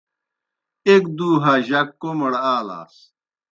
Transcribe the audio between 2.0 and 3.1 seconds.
کوْمڑ آلاس۔